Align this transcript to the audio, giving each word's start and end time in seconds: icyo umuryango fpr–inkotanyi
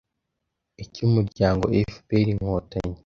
icyo 0.83 1.01
umuryango 1.07 1.63
fpr–inkotanyi 1.93 2.97